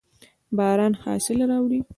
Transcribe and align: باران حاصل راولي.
باران 0.57 0.93
حاصل 1.03 1.39
راولي. 1.49 1.81